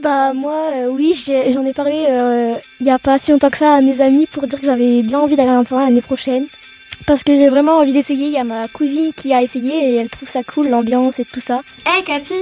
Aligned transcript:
Bah 0.00 0.32
moi, 0.32 0.70
euh, 0.74 0.86
oui, 0.88 1.14
j'ai- 1.24 1.52
j'en 1.52 1.64
ai 1.66 1.72
parlé 1.72 2.06
euh, 2.08 2.54
il 2.80 2.84
n'y 2.84 2.90
a 2.92 2.98
pas 2.98 3.18
si 3.18 3.30
longtemps 3.30 3.50
que 3.50 3.58
ça 3.58 3.74
à 3.74 3.80
mes 3.80 4.00
amis 4.00 4.26
pour 4.26 4.46
dire 4.46 4.58
que 4.58 4.66
j'avais 4.66 5.02
bien 5.02 5.18
envie 5.20 5.36
d'aller 5.36 5.50
à 5.50 5.54
l'internat 5.54 5.84
l'année 5.84 6.00
prochaine. 6.02 6.46
Parce 7.06 7.22
que 7.24 7.34
j'ai 7.34 7.48
vraiment 7.48 7.78
envie 7.78 7.92
d'essayer. 7.92 8.26
Il 8.26 8.32
y 8.32 8.38
a 8.38 8.44
ma 8.44 8.68
cousine 8.68 9.12
qui 9.16 9.34
a 9.34 9.42
essayé 9.42 9.92
et 9.92 9.96
elle 9.96 10.08
trouve 10.08 10.28
ça 10.28 10.42
cool, 10.44 10.68
l'ambiance 10.68 11.18
et 11.18 11.24
tout 11.24 11.40
ça. 11.40 11.62
Hé 11.86 12.02
Capi 12.04 12.34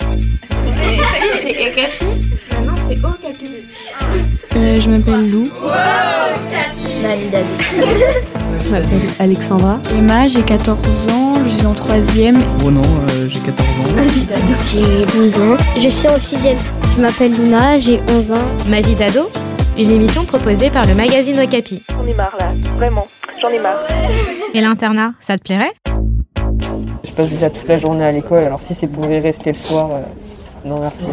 C'est 1.42 1.50
Hé 1.50 1.72
Capi 1.72 2.04
Non, 2.64 2.74
c'est 2.88 2.98
Oh 3.04 3.14
Capi. 3.22 3.46
Euh, 4.60 4.78
je 4.80 4.90
m'appelle 4.90 5.30
Lou. 5.30 5.48
Je 8.62 8.68
m'appelle 8.70 9.08
Alexandra. 9.18 9.78
Emma, 9.98 10.28
j'ai 10.28 10.42
14 10.42 11.08
ans, 11.08 11.32
je 11.46 11.56
suis 11.56 11.66
en 11.66 11.72
3ème. 11.72 12.36
Ronan, 12.62 12.82
euh, 12.82 13.28
j'ai 13.28 13.40
14 13.40 13.68
ans. 13.68 13.84
J'ai 14.70 15.06
12 15.06 15.36
ans. 15.42 15.56
Je 15.78 15.88
suis 15.88 16.08
en 16.08 16.16
6ème. 16.18 16.58
Je 16.96 17.00
m'appelle 17.00 17.32
Luna, 17.32 17.78
j'ai 17.78 18.00
11 18.10 18.32
ans. 18.32 18.44
Ma 18.68 18.82
vie 18.82 18.94
d'ado, 18.94 19.30
une 19.78 19.90
émission 19.90 20.24
proposée 20.24 20.68
par 20.68 20.84
le 20.86 20.94
magazine 20.94 21.40
Okapi. 21.40 21.82
J'en 21.88 22.06
ai 22.06 22.12
marre 22.12 22.36
là, 22.38 22.52
vraiment, 22.76 23.06
j'en 23.40 23.48
ai 23.48 23.58
marre. 23.60 23.78
Et 24.52 24.60
l'internat, 24.60 25.12
ça 25.20 25.38
te 25.38 25.44
plairait? 25.44 25.72
Je 27.04 27.10
passe 27.12 27.30
déjà 27.30 27.48
toute 27.48 27.66
la 27.66 27.78
journée 27.78 28.04
à 28.04 28.12
l'école, 28.12 28.44
alors 28.44 28.60
si 28.60 28.74
c'est 28.74 28.88
pour 28.88 29.06
y 29.06 29.18
rester 29.20 29.52
le 29.52 29.58
soir, 29.58 29.88
euh, 29.90 30.00
non 30.66 30.80
merci. 30.80 31.08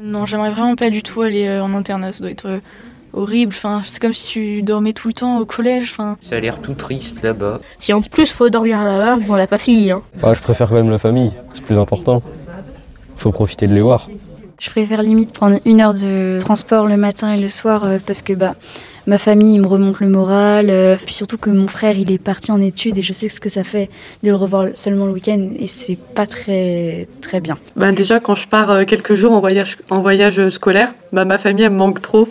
Non, 0.00 0.24
j'aimerais 0.24 0.50
vraiment 0.50 0.76
pas 0.76 0.88
du 0.88 1.02
tout 1.02 1.22
aller 1.22 1.48
euh, 1.48 1.64
en 1.64 1.74
internat, 1.74 2.12
ça 2.12 2.20
doit 2.20 2.30
être 2.30 2.60
horrible. 3.12 3.52
Enfin, 3.56 3.82
c'est 3.84 4.00
comme 4.00 4.14
si 4.14 4.26
tu 4.26 4.62
dormais 4.62 4.92
tout 4.92 5.08
le 5.08 5.14
temps 5.14 5.38
au 5.38 5.44
collège. 5.44 5.90
Enfin, 5.92 6.16
Ça 6.22 6.36
a 6.36 6.40
l'air 6.40 6.60
tout 6.60 6.74
triste 6.74 7.22
là-bas. 7.22 7.60
Si 7.78 7.92
en 7.92 8.00
plus 8.00 8.30
faut 8.32 8.48
dormir 8.50 8.82
là-bas, 8.82 9.18
on 9.28 9.34
l'a 9.34 9.46
pas 9.46 9.58
fini. 9.58 9.90
Hein. 9.90 10.02
Je 10.22 10.40
préfère 10.40 10.68
quand 10.68 10.74
même 10.76 10.90
la 10.90 10.98
famille, 10.98 11.32
c'est 11.54 11.62
plus 11.64 11.78
important. 11.78 12.22
Faut 13.16 13.30
profiter 13.32 13.66
de 13.66 13.74
les 13.74 13.80
voir. 13.80 14.08
Je 14.60 14.70
préfère 14.70 15.02
limite 15.02 15.32
prendre 15.32 15.58
une 15.64 15.80
heure 15.80 15.94
de 15.94 16.38
transport 16.40 16.86
le 16.86 16.96
matin 16.96 17.34
et 17.34 17.40
le 17.40 17.48
soir 17.48 17.84
euh, 17.84 17.98
parce 18.04 18.22
que 18.22 18.32
bah 18.32 18.54
ma 19.08 19.18
famille 19.18 19.54
il 19.54 19.60
me 19.60 19.66
remonte 19.66 19.98
le 19.98 20.08
moral. 20.08 20.70
euh, 20.70 20.96
puis 21.04 21.14
surtout 21.14 21.36
que 21.36 21.50
mon 21.50 21.66
frère 21.66 21.98
il 21.98 22.12
est 22.12 22.18
parti 22.18 22.52
en 22.52 22.60
études 22.60 22.96
et 22.98 23.02
je 23.02 23.12
sais 23.12 23.28
ce 23.28 23.40
que 23.40 23.48
ça 23.48 23.64
fait 23.64 23.90
de 24.22 24.30
le 24.30 24.36
revoir 24.36 24.68
seulement 24.74 25.06
le 25.06 25.12
week-end 25.12 25.48
et 25.58 25.66
c'est 25.66 25.96
pas 25.96 26.26
très 26.26 27.08
très 27.20 27.40
bien. 27.40 27.58
Bah 27.74 27.90
déjà 27.90 28.20
quand 28.20 28.36
je 28.36 28.46
pars 28.46 28.70
euh, 28.70 28.84
quelques 28.84 29.14
jours 29.16 29.32
en 29.32 29.40
voyage 29.40 29.78
en 29.90 30.00
voyage 30.00 30.38
euh, 30.38 30.48
scolaire, 30.50 30.94
bah 31.12 31.24
ma 31.24 31.38
famille 31.38 31.64
elle 31.64 31.72
me 31.72 31.78
manque 31.78 32.00
trop. 32.00 32.28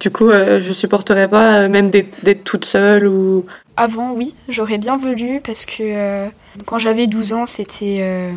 Du 0.00 0.10
coup, 0.10 0.28
euh, 0.28 0.60
je 0.60 0.72
supporterais 0.72 1.28
pas 1.28 1.60
euh, 1.62 1.68
même 1.68 1.90
d'être 1.90 2.44
toute 2.44 2.64
seule 2.64 3.06
ou 3.06 3.46
Avant, 3.76 4.12
oui, 4.12 4.34
j'aurais 4.48 4.78
bien 4.78 4.96
voulu 4.96 5.40
parce 5.42 5.64
que 5.64 5.82
euh, 5.82 6.28
quand 6.66 6.78
j'avais 6.78 7.06
12 7.06 7.32
ans, 7.32 7.46
c'était 7.46 8.32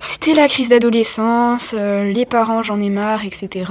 c'était 0.00 0.34
la 0.34 0.48
crise 0.48 0.70
d'adolescence, 0.70 1.74
les 1.74 2.26
parents, 2.26 2.62
j'en 2.62 2.80
ai 2.80 2.88
marre, 2.88 3.24
etc. 3.24 3.70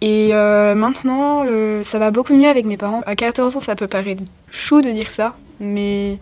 Et 0.00 0.32
maintenant, 0.32 1.44
ça 1.82 1.98
va 1.98 2.10
beaucoup 2.10 2.34
mieux 2.34 2.48
avec 2.48 2.66
mes 2.66 2.76
parents. 2.76 3.02
À 3.06 3.14
14 3.14 3.56
ans, 3.56 3.60
ça 3.60 3.76
peut 3.76 3.86
paraître 3.86 4.22
chou 4.50 4.82
de 4.82 4.90
dire 4.90 5.08
ça, 5.08 5.36
mais 5.60 6.18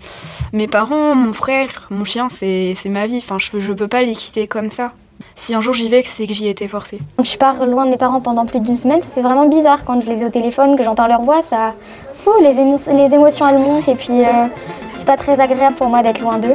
mes 0.52 0.68
parents, 0.68 1.14
mon 1.14 1.32
frère, 1.32 1.86
mon 1.90 2.04
chien, 2.04 2.28
c'est 2.28 2.74
c'est 2.76 2.90
ma 2.90 3.06
vie. 3.06 3.18
Enfin, 3.18 3.38
je, 3.38 3.58
je 3.58 3.72
peux 3.72 3.88
pas 3.88 4.02
les 4.02 4.14
quitter 4.14 4.46
comme 4.46 4.68
ça. 4.68 4.92
Si 5.34 5.54
un 5.54 5.60
jour 5.60 5.74
j'y 5.74 5.88
vais, 5.88 6.02
c'est 6.04 6.26
que 6.26 6.34
j'y 6.34 6.46
ai 6.46 6.50
été 6.50 6.66
forcée. 6.68 6.98
Je 7.22 7.36
pars 7.36 7.64
loin 7.66 7.84
de 7.86 7.90
mes 7.90 7.96
parents 7.96 8.20
pendant 8.20 8.46
plus 8.46 8.60
d'une 8.60 8.74
semaine. 8.76 9.00
Ça 9.00 9.06
fait 9.14 9.22
vraiment 9.22 9.46
bizarre 9.48 9.84
quand 9.84 10.00
je 10.00 10.06
les 10.06 10.20
ai 10.22 10.24
au 10.26 10.30
téléphone, 10.30 10.76
que 10.76 10.84
j'entends 10.84 11.06
leur 11.06 11.22
voix. 11.22 11.40
Ça, 11.48 11.74
Fou, 12.24 12.30
les, 12.40 12.54
émo- 12.54 12.80
les 12.88 13.14
émotions 13.14 13.46
elles 13.48 13.58
montent 13.58 13.88
et 13.88 13.94
puis 13.94 14.22
euh, 14.24 14.46
c'est 14.96 15.04
pas 15.06 15.16
très 15.16 15.38
agréable 15.38 15.76
pour 15.76 15.88
moi 15.88 16.02
d'être 16.02 16.20
loin 16.20 16.38
d'eux. 16.38 16.54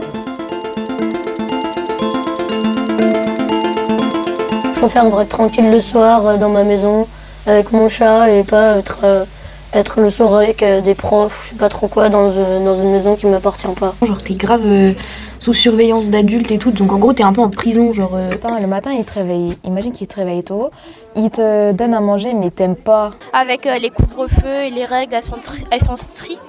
Je 4.64 4.80
préfère 4.88 5.06
être 5.22 5.30
tranquille 5.30 5.70
le 5.72 5.80
soir 5.80 6.25
euh, 6.25 6.38
dans 6.38 6.50
ma 6.50 6.64
maison 6.64 7.08
avec 7.46 7.72
mon 7.72 7.88
chat 7.88 8.30
et 8.31 8.44
pas 8.44 8.78
être, 8.78 9.00
euh, 9.03 9.25
être 9.73 10.02
le 10.02 10.09
soir 10.09 10.36
avec 10.36 10.64
euh, 10.64 10.81
des 10.81 10.95
profs, 10.95 11.39
je 11.44 11.50
sais 11.50 11.55
pas 11.55 11.69
trop 11.69 11.88
quoi, 11.88 12.09
dans, 12.09 12.30
euh, 12.31 12.64
dans 12.64 12.75
une 12.75 12.91
maison 12.91 13.16
qui 13.16 13.25
m'appartient 13.28 13.68
pas. 13.79 13.94
Genre 14.06 14.22
t'es 14.22 14.34
grave 14.34 14.62
euh, 14.66 14.94
sous 15.40 15.53
surveillance 15.53 16.09
d'adultes 16.09 16.51
et 16.51 16.57
tout, 16.57 16.72
donc 16.72 16.91
en 16.91 16.97
gros 17.00 17.13
t'es 17.13 17.23
un 17.23 17.34
peu 17.34 17.41
en 17.41 17.50
prison, 17.50 17.94
genre. 17.94 18.16
euh, 18.16 18.31
Attends, 18.31 18.59
le 18.59 18.68
matin, 18.68 18.91
il 18.91 19.06
te 19.06 19.13
réveille. 19.13 19.57
Imagine 19.63 19.91
qu'il 19.91 20.07
te 20.07 20.16
réveille 20.16 20.44
tôt. 20.44 20.69
Il 21.16 21.29
te 21.29 21.72
donne 21.73 21.94
à 21.94 22.00
manger, 22.01 22.34
mais 22.34 22.50
t'aimes 22.51 22.75
pas. 22.75 23.12
Avec 23.34 23.66
euh, 23.66 23.78
les 23.78 23.90
couvre-feux 23.90 24.63
et 24.66 24.69
les 24.69 24.85
règles, 24.85 25.13
elles 25.16 25.23
sont, 25.23 25.35
elles 25.72 25.84
sont 25.84 25.97
strictes. 25.97 26.40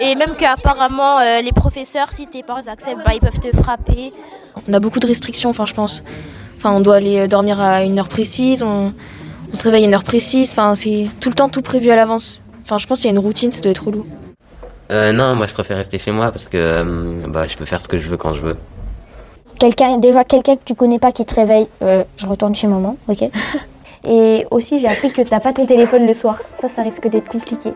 Et 0.00 0.16
même 0.16 0.34
qu'apparemment, 0.36 1.18
euh, 1.20 1.40
les 1.40 1.52
professeurs, 1.52 2.10
si 2.10 2.26
tes 2.26 2.42
parents 2.42 2.66
acceptent, 2.66 3.04
bah, 3.04 3.12
ils 3.14 3.20
peuvent 3.20 3.38
te 3.38 3.56
frapper. 3.56 4.12
On 4.68 4.72
a 4.74 4.80
beaucoup 4.80 4.98
de 4.98 5.06
restrictions, 5.06 5.50
enfin 5.50 5.66
je 5.66 5.74
pense. 5.74 6.02
Enfin 6.56 6.72
on 6.72 6.80
doit 6.80 6.96
aller 6.96 7.28
dormir 7.28 7.60
à 7.60 7.84
une 7.84 7.98
heure 7.98 8.08
précise, 8.08 8.62
on, 8.62 8.92
on 9.54 9.56
se 9.56 9.62
réveille 9.62 9.84
à 9.84 9.86
une 9.86 9.94
heure 9.94 10.02
précise, 10.02 10.50
enfin 10.50 10.74
c'est 10.74 11.06
tout 11.20 11.28
le 11.28 11.36
temps 11.36 11.48
tout 11.48 11.62
prévu 11.62 11.88
à 11.90 11.96
l'avance. 11.96 12.40
Enfin 12.64 12.76
je 12.76 12.88
pense 12.88 12.98
qu'il 12.98 13.06
y 13.06 13.08
a 13.08 13.12
une 13.12 13.24
routine, 13.24 13.52
ça 13.52 13.60
doit 13.60 13.70
être 13.70 13.86
relou. 13.86 14.04
Euh, 14.90 15.12
non, 15.12 15.36
moi 15.36 15.46
je 15.46 15.52
préfère 15.52 15.76
rester 15.76 15.96
chez 15.96 16.10
moi 16.10 16.32
parce 16.32 16.48
que 16.48 16.58
euh, 16.58 17.28
bah, 17.28 17.46
je 17.46 17.56
peux 17.56 17.64
faire 17.64 17.80
ce 17.80 17.86
que 17.86 17.96
je 17.96 18.08
veux 18.10 18.16
quand 18.16 18.32
je 18.32 18.42
veux. 18.42 18.56
Quelqu'un, 19.60 19.98
déjà 19.98 20.24
quelqu'un 20.24 20.56
que 20.56 20.62
tu 20.64 20.74
connais 20.74 20.98
pas 20.98 21.12
qui 21.12 21.24
te 21.24 21.36
réveille, 21.36 21.68
euh, 21.82 22.02
je 22.16 22.26
retourne 22.26 22.56
chez 22.56 22.66
maman, 22.66 22.96
ok. 23.06 23.30
Et 24.08 24.44
aussi 24.50 24.80
j'ai 24.80 24.88
appris 24.88 25.12
que 25.12 25.22
t'as 25.22 25.38
pas 25.38 25.52
ton 25.52 25.66
téléphone 25.66 26.04
le 26.04 26.14
soir. 26.14 26.40
Ça, 26.60 26.68
ça 26.68 26.82
risque 26.82 27.06
d'être 27.06 27.28
compliqué. 27.28 27.70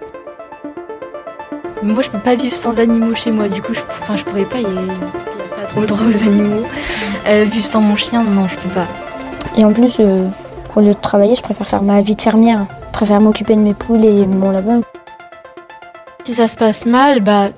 moi 1.84 2.02
je 2.02 2.10
peux 2.10 2.18
pas 2.18 2.34
vivre 2.34 2.56
sans 2.56 2.80
animaux 2.80 3.14
chez 3.14 3.30
moi, 3.30 3.48
du 3.48 3.62
coup 3.62 3.72
je, 3.72 3.80
enfin, 4.00 4.16
je 4.16 4.24
pourrais 4.24 4.46
pas, 4.46 4.58
y, 4.58 4.64
parce 4.64 5.28
qu'il 5.28 5.38
y 5.38 5.44
a 5.44 5.54
pas 5.54 5.64
trop 5.64 5.80
le 5.80 5.86
droit 5.86 6.00
aux 6.00 6.26
animaux. 6.26 6.66
Euh, 7.28 7.44
vivre 7.44 7.66
sans 7.66 7.80
mon 7.80 7.94
chien, 7.94 8.24
non, 8.24 8.46
je 8.46 8.56
peux 8.56 8.74
pas. 8.74 8.88
Et 9.56 9.64
en 9.64 9.72
plus, 9.72 9.98
euh, 10.00 10.28
au 10.78 10.80
lieu 10.80 10.94
de 10.94 11.00
travailler, 11.00 11.34
je 11.34 11.42
préfère 11.42 11.66
faire 11.66 11.82
ma 11.82 12.02
vie 12.02 12.14
de 12.14 12.22
fermière. 12.22 12.66
Je 12.86 12.92
préfère 12.92 13.20
m'occuper 13.20 13.56
de 13.56 13.60
mes 13.60 13.74
poules 13.74 14.04
et 14.04 14.24
mon 14.26 14.52
lapin. 14.52 14.82
Si 16.22 16.34
ça 16.34 16.46
se 16.46 16.56
passe 16.56 16.86
mal, 16.86 17.20
bah 17.20 17.48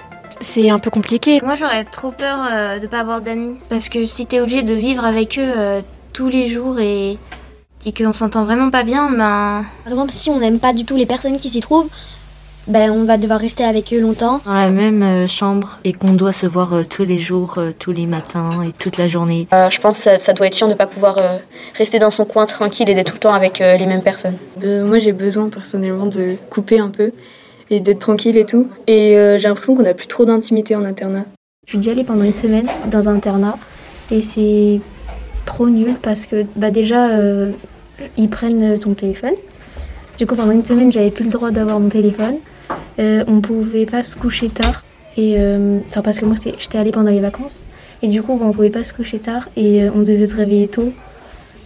c'est 0.40 0.70
un 0.70 0.78
peu 0.78 0.88
compliqué. 0.88 1.40
Moi, 1.44 1.54
j'aurais 1.54 1.84
trop 1.84 2.12
peur 2.12 2.38
euh, 2.50 2.78
de 2.78 2.86
pas 2.86 3.00
avoir 3.00 3.20
d'amis. 3.20 3.58
Parce 3.68 3.90
que 3.90 4.04
si 4.04 4.24
t'es 4.24 4.40
obligé 4.40 4.62
de 4.62 4.72
vivre 4.72 5.04
avec 5.04 5.38
eux 5.38 5.52
euh, 5.54 5.82
tous 6.14 6.28
les 6.28 6.48
jours 6.48 6.80
et, 6.80 7.18
et 7.84 7.92
qu'on 7.92 8.14
s'entend 8.14 8.44
vraiment 8.44 8.70
pas 8.70 8.84
bien, 8.84 9.10
ben. 9.10 9.66
Par 9.84 9.92
exemple, 9.92 10.12
si 10.12 10.30
on 10.30 10.38
n'aime 10.38 10.58
pas 10.58 10.72
du 10.72 10.86
tout 10.86 10.96
les 10.96 11.06
personnes 11.06 11.36
qui 11.36 11.50
s'y 11.50 11.60
trouvent, 11.60 11.90
ben 12.66 12.90
on 12.90 13.04
va 13.04 13.16
devoir 13.16 13.40
rester 13.40 13.64
avec 13.64 13.92
eux 13.92 14.00
longtemps. 14.00 14.40
Dans 14.44 14.52
la 14.52 14.70
même 14.70 15.02
euh, 15.02 15.26
chambre 15.26 15.78
et 15.84 15.92
qu'on 15.92 16.12
doit 16.12 16.32
se 16.32 16.46
voir 16.46 16.74
euh, 16.74 16.82
tous 16.88 17.04
les 17.04 17.18
jours, 17.18 17.54
euh, 17.58 17.72
tous 17.78 17.92
les 17.92 18.06
matins 18.06 18.62
et 18.62 18.72
toute 18.72 18.96
la 18.96 19.08
journée. 19.08 19.48
Euh, 19.52 19.70
je 19.70 19.80
pense 19.80 19.98
que 19.98 20.04
ça, 20.04 20.18
ça 20.18 20.32
doit 20.32 20.46
être 20.46 20.56
chiant 20.56 20.66
de 20.68 20.72
ne 20.72 20.78
pas 20.78 20.86
pouvoir 20.86 21.18
euh, 21.18 21.38
rester 21.76 21.98
dans 21.98 22.10
son 22.10 22.24
coin 22.24 22.46
tranquille 22.46 22.88
et 22.88 22.94
d'être 22.94 23.08
tout 23.08 23.14
le 23.14 23.20
temps 23.20 23.34
avec 23.34 23.60
euh, 23.60 23.76
les 23.76 23.86
mêmes 23.86 24.02
personnes. 24.02 24.36
Euh, 24.62 24.84
moi, 24.84 24.98
j'ai 24.98 25.12
besoin 25.12 25.48
personnellement 25.48 26.06
de 26.06 26.36
couper 26.50 26.78
un 26.78 26.88
peu 26.90 27.12
et 27.70 27.80
d'être 27.80 28.00
tranquille 28.00 28.36
et 28.36 28.44
tout. 28.46 28.68
Et 28.86 29.16
euh, 29.16 29.38
j'ai 29.38 29.48
l'impression 29.48 29.74
qu'on 29.74 29.82
n'a 29.82 29.94
plus 29.94 30.06
trop 30.08 30.24
d'intimité 30.24 30.76
en 30.76 30.84
internat. 30.84 31.24
Je 31.66 31.72
suis 31.72 31.78
déjà 31.78 31.92
allée 31.92 32.04
pendant 32.04 32.24
une 32.24 32.34
semaine 32.34 32.68
dans 32.90 33.08
un 33.08 33.16
internat 33.16 33.56
et 34.10 34.22
c'est 34.22 34.80
trop 35.46 35.68
nul 35.68 35.94
parce 36.02 36.26
que 36.26 36.44
bah 36.56 36.70
déjà 36.70 37.10
euh, 37.10 37.52
ils 38.16 38.28
prennent 38.28 38.78
ton 38.78 38.94
téléphone. 38.94 39.34
Du 40.18 40.26
coup 40.26 40.34
pendant 40.34 40.50
une 40.50 40.64
semaine 40.64 40.90
j'avais 40.90 41.10
plus 41.10 41.24
le 41.24 41.30
droit 41.30 41.50
d'avoir 41.50 41.78
mon 41.78 41.88
téléphone. 41.88 42.36
Euh, 43.00 43.24
on 43.26 43.40
pouvait 43.40 43.86
pas 43.86 44.02
se 44.02 44.14
coucher 44.14 44.50
tard 44.50 44.82
et 45.16 45.36
euh, 45.38 45.78
enfin 45.88 46.02
parce 46.02 46.18
que 46.18 46.26
moi 46.26 46.36
j'étais 46.42 46.76
allée 46.76 46.90
pendant 46.90 47.10
les 47.10 47.20
vacances 47.20 47.64
et 48.02 48.08
du 48.08 48.22
coup 48.22 48.38
on 48.38 48.52
pouvait 48.52 48.68
pas 48.68 48.84
se 48.84 48.92
coucher 48.92 49.18
tard 49.18 49.48
et 49.56 49.84
euh, 49.84 49.90
on 49.94 50.00
devait 50.00 50.26
se 50.26 50.34
réveiller 50.34 50.68
tôt. 50.68 50.92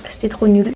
C'était 0.09 0.29
trop 0.29 0.47
nul. 0.47 0.71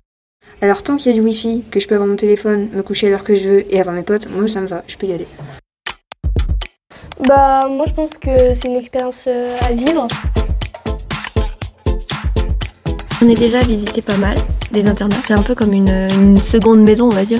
Alors, 0.61 0.83
tant 0.83 0.97
qu'il 0.97 1.11
y 1.11 1.15
a 1.15 1.17
du 1.17 1.25
wifi, 1.25 1.63
que 1.71 1.79
je 1.79 1.87
peux 1.87 1.95
avoir 1.95 2.09
mon 2.09 2.17
téléphone, 2.17 2.67
me 2.73 2.83
coucher 2.83 3.07
à 3.07 3.11
l'heure 3.11 3.23
que 3.23 3.35
je 3.35 3.47
veux 3.47 3.73
et 3.73 3.79
avoir 3.79 3.95
mes 3.95 4.01
potes, 4.01 4.29
moi 4.29 4.49
ça 4.49 4.59
me 4.59 4.67
va, 4.67 4.83
je 4.87 4.97
peux 4.97 5.07
y 5.07 5.13
aller. 5.13 5.27
Bah 7.25 7.61
moi 7.69 7.85
je 7.87 7.93
pense 7.93 8.17
que 8.17 8.53
c'est 8.55 8.67
une 8.67 8.75
expérience 8.75 9.27
à 9.61 9.71
vivre. 9.71 10.07
On 13.21 13.29
est 13.29 13.39
déjà 13.39 13.61
visité 13.61 14.01
pas 14.01 14.17
mal 14.17 14.35
des 14.71 14.87
internats. 14.87 15.21
C'est 15.25 15.33
un 15.33 15.43
peu 15.43 15.55
comme 15.55 15.71
une, 15.71 15.89
une 15.89 16.37
seconde 16.37 16.81
maison, 16.81 17.05
on 17.05 17.15
va 17.15 17.23
dire. 17.23 17.39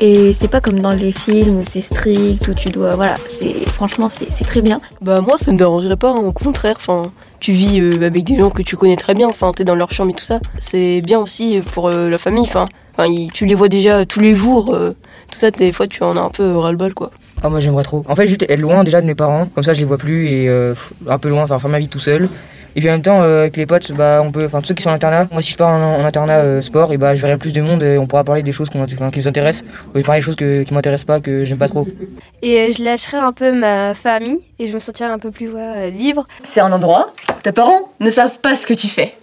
Et 0.00 0.32
c'est 0.32 0.48
pas 0.48 0.60
comme 0.60 0.80
dans 0.80 0.90
les 0.90 1.12
films 1.12 1.58
où 1.60 1.62
c'est 1.62 1.80
strict, 1.80 2.46
où 2.48 2.54
tu 2.54 2.68
dois. 2.68 2.96
Voilà, 2.96 3.16
c'est 3.28 3.66
franchement, 3.70 4.08
c'est 4.10 4.44
très 4.44 4.60
bien. 4.60 4.80
Bah 5.00 5.20
moi 5.20 5.38
ça 5.38 5.52
me 5.52 5.56
dérangerait 5.56 5.96
pas, 5.96 6.10
hein, 6.10 6.22
au 6.22 6.32
contraire. 6.32 6.74
Enfin, 6.76 7.02
tu 7.40 7.52
vis 7.52 7.80
euh, 7.80 8.04
avec 8.04 8.24
des 8.24 8.36
gens 8.36 8.50
que 8.50 8.62
tu 8.62 8.76
connais 8.76 8.96
très 8.96 9.14
bien, 9.14 9.28
enfin 9.28 9.52
t'es 9.52 9.64
dans 9.64 9.76
leur 9.76 9.92
chambre 9.92 10.10
et 10.10 10.14
tout 10.14 10.24
ça. 10.24 10.40
C'est 10.58 11.00
bien 11.00 11.20
aussi 11.20 11.60
pour 11.72 11.88
euh, 11.88 12.10
la 12.10 12.18
famille. 12.18 12.42
Enfin, 12.44 12.66
tu 13.32 13.46
les 13.46 13.54
vois 13.54 13.68
déjà 13.68 14.04
tous 14.04 14.20
les 14.20 14.34
jours. 14.34 14.74
euh, 14.74 14.94
tout 15.30 15.38
ça, 15.38 15.50
des 15.50 15.72
fois 15.72 15.86
tu 15.86 16.02
en 16.02 16.16
as 16.16 16.20
un 16.20 16.30
peu 16.30 16.56
ras-le-bol 16.56 16.92
quoi. 16.92 17.10
Ah, 17.42 17.48
moi 17.48 17.60
j'aimerais 17.60 17.84
trop. 17.84 18.04
En 18.08 18.16
fait, 18.16 18.26
juste 18.26 18.44
être 18.48 18.60
loin 18.60 18.84
déjà 18.84 19.00
de 19.00 19.06
mes 19.06 19.14
parents, 19.14 19.46
comme 19.54 19.64
ça 19.64 19.72
je 19.74 19.80
les 19.80 19.84
vois 19.84 19.98
plus 19.98 20.28
et 20.28 20.48
euh, 20.48 20.74
un 21.08 21.18
peu 21.18 21.28
loin, 21.28 21.44
enfin 21.44 21.58
faire 21.58 21.70
ma 21.70 21.78
vie 21.78 21.88
tout 21.88 21.98
seul. 21.98 22.28
Et 22.76 22.80
puis 22.80 22.88
en 22.88 22.92
même 22.92 23.02
temps, 23.02 23.22
euh, 23.22 23.42
avec 23.42 23.56
les 23.56 23.66
potes, 23.66 23.92
bah, 23.92 24.20
on 24.24 24.32
peut, 24.32 24.46
enfin 24.46 24.60
ceux 24.64 24.74
qui 24.74 24.82
sont 24.82 24.90
en 24.90 24.94
internat, 24.94 25.28
moi 25.30 25.42
si 25.42 25.52
je 25.52 25.56
pars 25.56 25.70
en, 25.70 26.00
en 26.00 26.04
internat 26.04 26.38
euh, 26.38 26.60
sport, 26.60 26.92
et 26.92 26.96
bah, 26.96 27.14
je 27.14 27.22
verrai 27.22 27.36
plus 27.36 27.52
de 27.52 27.62
monde 27.62 27.82
et 27.82 27.98
on 27.98 28.06
pourra 28.06 28.24
parler 28.24 28.42
des 28.42 28.52
choses 28.52 28.68
qui 28.68 28.78
nous 28.78 28.84
intéressent, 29.28 29.64
ou 29.94 30.00
parler 30.02 30.20
des 30.20 30.24
choses 30.24 30.36
que, 30.36 30.64
qui 30.64 30.74
m'intéressent 30.74 31.06
pas, 31.06 31.20
que 31.20 31.44
j'aime 31.44 31.58
pas 31.58 31.68
trop. 31.68 31.86
Et 32.42 32.58
euh, 32.58 32.72
je 32.76 32.82
lâcherai 32.82 33.18
un 33.18 33.32
peu 33.32 33.52
ma 33.52 33.94
famille 33.94 34.38
et 34.58 34.66
je 34.66 34.74
me 34.74 34.78
sentirai 34.78 35.10
un 35.10 35.18
peu 35.18 35.30
plus 35.30 35.50
euh, 35.54 35.88
libre. 35.90 36.26
C'est 36.42 36.60
un 36.60 36.72
endroit 36.72 37.12
où 37.30 37.40
tes 37.40 37.52
parents 37.52 37.92
ne 38.00 38.10
savent 38.10 38.38
pas 38.40 38.56
ce 38.56 38.66
que 38.66 38.74
tu 38.74 38.88
fais. 38.88 39.14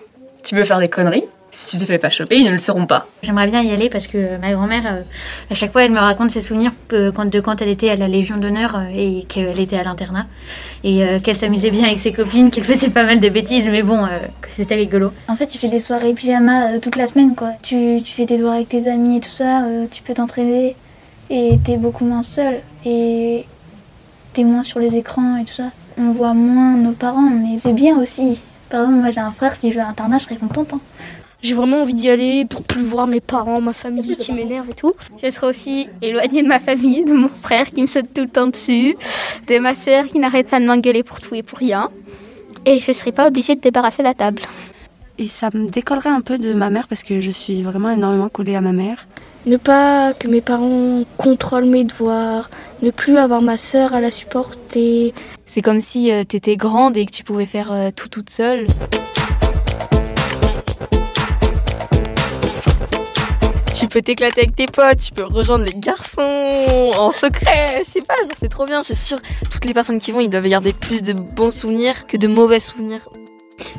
Tu 0.43 0.55
peux 0.55 0.63
faire 0.63 0.79
des 0.79 0.87
conneries, 0.87 1.25
Si 1.53 1.67
tu 1.67 1.77
te 1.77 1.85
fais 1.85 1.97
pas 1.97 2.09
choper, 2.09 2.37
ils 2.37 2.45
ne 2.45 2.51
le 2.51 2.57
sauront 2.57 2.85
pas. 2.85 3.07
J'aimerais 3.23 3.47
bien 3.47 3.61
y 3.61 3.71
aller 3.71 3.89
parce 3.89 4.07
que 4.07 4.37
ma 4.37 4.53
grand-mère, 4.53 4.83
euh, 4.85 5.01
à 5.49 5.53
chaque 5.55 5.73
fois, 5.73 5.83
elle 5.83 5.91
me 5.91 5.99
raconte 5.99 6.31
ses 6.31 6.41
souvenirs 6.41 6.71
euh, 6.93 7.11
quand, 7.11 7.25
de 7.29 7.39
quand 7.41 7.61
elle 7.61 7.67
était 7.67 7.89
à 7.89 7.97
la 7.97 8.07
Légion 8.07 8.37
d'honneur 8.37 8.75
euh, 8.77 8.83
et 8.95 9.25
qu'elle 9.27 9.59
était 9.59 9.77
à 9.77 9.83
l'internat. 9.83 10.27
Et 10.85 11.03
euh, 11.03 11.19
qu'elle 11.19 11.37
s'amusait 11.37 11.69
bien 11.69 11.85
avec 11.87 11.99
ses 11.99 12.13
copines, 12.13 12.51
qu'elle 12.51 12.63
faisait 12.63 12.89
pas 12.89 13.03
mal 13.03 13.19
de 13.19 13.27
bêtises, 13.29 13.67
mais 13.69 13.83
bon, 13.83 14.05
euh, 14.05 14.19
que 14.41 14.47
c'était 14.55 14.75
rigolo. 14.75 15.11
En 15.27 15.35
fait, 15.35 15.47
tu 15.47 15.57
fais 15.57 15.67
des 15.67 15.79
soirées 15.79 16.13
pyjama 16.13 16.79
toute 16.79 16.95
la 16.95 17.07
semaine, 17.07 17.35
quoi. 17.35 17.49
Tu, 17.61 18.01
tu 18.03 18.13
fais 18.13 18.25
tes 18.25 18.37
devoirs 18.37 18.53
avec 18.55 18.69
tes 18.69 18.89
amis 18.89 19.17
et 19.17 19.19
tout 19.19 19.29
ça, 19.29 19.65
euh, 19.65 19.87
tu 19.91 20.01
peux 20.03 20.13
t'entraîner 20.13 20.75
et 21.29 21.59
t'es 21.65 21.75
beaucoup 21.77 22.05
moins 22.05 22.23
seul 22.23 22.59
et 22.85 23.45
t'es 24.33 24.45
moins 24.45 24.63
sur 24.63 24.79
les 24.79 24.95
écrans 24.95 25.35
et 25.37 25.43
tout 25.43 25.53
ça. 25.53 25.71
On 25.97 26.11
voit 26.13 26.33
moins 26.33 26.77
nos 26.77 26.93
parents, 26.93 27.29
mais 27.29 27.57
c'est 27.57 27.73
bien 27.73 27.97
aussi. 27.97 28.39
Par 28.69 28.81
exemple, 28.81 28.99
moi 29.01 29.11
j'ai 29.11 29.19
un 29.19 29.31
frère, 29.31 29.55
s'il 29.57 29.73
veut 29.73 29.81
à 29.81 29.85
l'internat, 29.87 30.17
je 30.17 30.23
serais 30.23 30.37
contente. 30.37 30.73
hein. 30.73 30.79
J'ai 31.41 31.55
vraiment 31.55 31.81
envie 31.81 31.95
d'y 31.95 32.09
aller 32.09 32.45
pour 32.45 32.63
plus 32.63 32.83
voir 32.83 33.07
mes 33.07 33.19
parents, 33.19 33.61
ma 33.61 33.73
famille 33.73 34.15
qui 34.15 34.31
m'énerve 34.31 34.69
et 34.69 34.75
tout. 34.75 34.93
Je 35.21 35.29
serai 35.31 35.47
aussi 35.47 35.89
éloignée 36.01 36.43
de 36.43 36.47
ma 36.47 36.59
famille, 36.59 37.03
de 37.03 37.13
mon 37.13 37.29
frère 37.29 37.67
qui 37.69 37.81
me 37.81 37.87
saute 37.87 38.13
tout 38.13 38.21
le 38.21 38.29
temps 38.29 38.47
dessus, 38.47 38.95
de 39.47 39.57
ma 39.57 39.73
sœur 39.73 40.05
qui 40.05 40.19
n'arrête 40.19 40.49
pas 40.49 40.59
de 40.59 40.65
m'engueuler 40.65 41.01
pour 41.01 41.19
tout 41.19 41.33
et 41.33 41.41
pour 41.41 41.57
rien. 41.57 41.89
Et 42.67 42.79
je 42.79 42.91
serai 42.91 43.11
pas 43.11 43.27
obligée 43.27 43.55
de 43.55 43.61
débarrasser 43.61 44.03
la 44.03 44.13
table. 44.13 44.43
Et 45.17 45.29
ça 45.29 45.49
me 45.51 45.67
décollerait 45.67 46.11
un 46.11 46.21
peu 46.21 46.37
de 46.37 46.53
ma 46.53 46.69
mère 46.69 46.87
parce 46.87 47.01
que 47.01 47.21
je 47.21 47.31
suis 47.31 47.63
vraiment 47.63 47.89
énormément 47.89 48.29
collée 48.29 48.55
à 48.55 48.61
ma 48.61 48.71
mère. 48.71 49.07
Ne 49.47 49.57
pas 49.57 50.13
que 50.13 50.27
mes 50.27 50.41
parents 50.41 51.03
contrôlent 51.17 51.65
mes 51.65 51.83
devoirs, 51.83 52.51
ne 52.83 52.91
plus 52.91 53.17
avoir 53.17 53.41
ma 53.41 53.57
sœur 53.57 53.95
à 53.95 53.99
la 53.99 54.11
supporter. 54.11 55.15
C'est 55.47 55.63
comme 55.63 55.81
si 55.81 56.11
tu 56.19 56.25
t'étais 56.27 56.55
grande 56.55 56.97
et 56.97 57.05
que 57.07 57.11
tu 57.11 57.23
pouvais 57.23 57.47
faire 57.47 57.71
euh, 57.71 57.89
tout 57.95 58.09
toute 58.09 58.29
seule. 58.29 58.67
Peux 63.91 64.01
t'éclater 64.01 64.41
avec 64.41 64.55
tes 64.55 64.65
potes, 64.67 64.99
tu 64.99 65.11
peux 65.11 65.25
rejoindre 65.25 65.65
les 65.65 65.73
garçons 65.75 66.91
en 66.97 67.11
secret, 67.11 67.83
je 67.83 67.89
sais 67.89 68.01
pas, 68.01 68.15
genre 68.23 68.35
c'est 68.39 68.49
trop 68.49 68.65
bien, 68.65 68.79
je 68.79 68.93
suis 68.93 68.95
sûre, 68.95 69.17
toutes 69.49 69.65
les 69.65 69.73
personnes 69.73 69.99
qui 69.99 70.11
vont, 70.11 70.19
ils 70.19 70.29
doivent 70.29 70.47
garder 70.47 70.73
plus 70.73 71.03
de 71.03 71.13
bons 71.13 71.51
souvenirs 71.51 72.07
que 72.07 72.17
de 72.17 72.27
mauvais 72.27 72.59
souvenirs. 72.59 73.01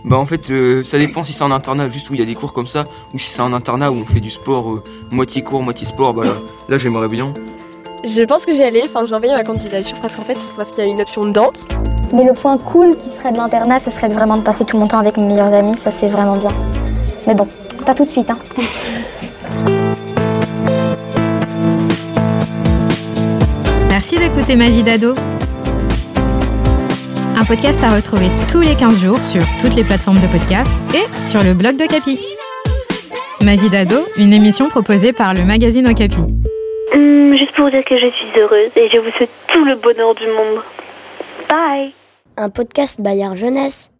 Bah 0.04 0.16
en 0.16 0.26
fait 0.26 0.50
euh, 0.50 0.84
ça 0.84 0.98
dépend 0.98 1.24
si 1.24 1.32
c'est 1.32 1.42
un 1.42 1.50
internat 1.50 1.88
juste 1.88 2.08
où 2.10 2.14
il 2.14 2.20
y 2.20 2.22
a 2.22 2.26
des 2.26 2.34
cours 2.34 2.52
comme 2.52 2.66
ça 2.66 2.86
ou 3.12 3.18
si 3.18 3.30
c'est 3.30 3.42
un 3.42 3.52
internat 3.52 3.90
où 3.90 3.96
on 3.96 4.04
fait 4.04 4.20
du 4.20 4.30
sport 4.30 4.70
euh, 4.70 4.84
moitié 5.10 5.42
cours 5.42 5.62
moitié 5.62 5.86
sport 5.86 6.14
bah 6.14 6.22
là, 6.24 6.34
là 6.68 6.78
j'aimerais 6.78 7.08
bien. 7.08 7.34
Je 8.04 8.22
pense 8.22 8.46
que 8.46 8.52
je 8.52 8.58
vais 8.58 8.64
aller, 8.64 8.82
enfin 8.84 9.04
je 9.04 9.10
vais 9.10 9.16
envoyer 9.16 9.34
ma 9.34 9.42
candidature 9.42 9.96
parce 10.00 10.14
qu'en 10.14 10.22
fait 10.22 10.36
c'est 10.38 10.54
parce 10.54 10.70
qu'il 10.70 10.84
y 10.84 10.86
a 10.86 10.90
une 10.90 11.00
option 11.00 11.26
danse. 11.26 11.66
Mais 12.12 12.24
le 12.24 12.32
point 12.32 12.58
cool 12.58 12.96
qui 12.96 13.10
serait 13.10 13.32
de 13.32 13.38
l'internat, 13.38 13.80
ce 13.80 13.90
serait 13.90 14.08
vraiment 14.08 14.36
de 14.36 14.42
passer 14.42 14.64
tout 14.64 14.76
mon 14.76 14.86
temps 14.86 14.98
avec 14.98 15.16
mes 15.16 15.24
meilleurs 15.24 15.52
amis, 15.52 15.76
ça 15.82 15.90
c'est 15.90 16.08
vraiment 16.08 16.36
bien. 16.36 16.52
Mais 17.26 17.34
bon, 17.34 17.48
pas 17.84 17.94
tout 17.94 18.04
de 18.04 18.10
suite 18.10 18.30
hein. 18.30 18.38
d'écouter 24.22 24.54
Ma 24.54 24.68
vie 24.68 24.84
d'ado. 24.84 25.14
Un 27.34 27.44
podcast 27.44 27.82
à 27.82 27.90
retrouver 27.90 28.28
tous 28.52 28.60
les 28.60 28.76
15 28.76 29.02
jours 29.02 29.18
sur 29.18 29.42
toutes 29.60 29.74
les 29.74 29.82
plateformes 29.82 30.20
de 30.20 30.28
podcast 30.30 30.70
et 30.94 31.10
sur 31.28 31.42
le 31.42 31.54
blog 31.54 31.74
de 31.74 31.90
Capi. 31.90 32.22
Ma 33.44 33.56
vie 33.56 33.68
d'ado, 33.68 33.96
une 34.16 34.32
émission 34.32 34.68
proposée 34.68 35.12
par 35.12 35.34
le 35.34 35.42
magazine 35.42 35.88
Okapi. 35.88 36.20
Hum, 36.94 37.34
juste 37.36 37.52
pour 37.56 37.68
dire 37.72 37.82
que 37.84 37.98
je 37.98 38.10
suis 38.14 38.40
heureuse 38.40 38.70
et 38.76 38.88
je 38.94 38.98
vous 38.98 39.10
souhaite 39.16 39.34
tout 39.52 39.64
le 39.64 39.74
bonheur 39.74 40.14
du 40.14 40.26
monde. 40.28 40.62
Bye 41.48 41.92
Un 42.36 42.48
podcast 42.48 43.00
Bayard 43.00 43.34
Jeunesse. 43.34 43.91